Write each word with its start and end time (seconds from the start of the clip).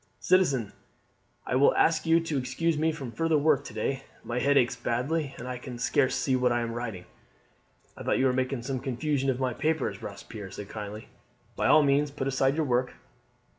"Citizen, 0.19 0.73
I 1.45 1.55
will 1.55 1.75
ask 1.75 2.07
you 2.07 2.19
to 2.21 2.39
excuse 2.39 2.75
me 2.75 2.91
from 2.91 3.11
further 3.11 3.37
work 3.37 3.63
to 3.65 3.73
day. 3.75 4.01
My 4.23 4.39
head 4.39 4.57
aches 4.57 4.75
badly, 4.75 5.35
and 5.37 5.47
I 5.47 5.59
can 5.59 5.77
scarce 5.77 6.15
see 6.15 6.35
what 6.35 6.51
I 6.51 6.61
am 6.61 6.71
writing." 6.73 7.05
"I 7.95 8.01
thought 8.01 8.17
you 8.17 8.25
were 8.25 8.33
making 8.33 8.63
some 8.63 8.79
confusion 8.79 9.29
of 9.29 9.39
my 9.39 9.53
papers," 9.53 10.01
Robespierre 10.01 10.49
said 10.49 10.69
kindly. 10.69 11.09
"By 11.55 11.67
all 11.67 11.83
means 11.83 12.09
put 12.09 12.27
aside 12.27 12.55
your 12.55 12.65
work." 12.65 12.95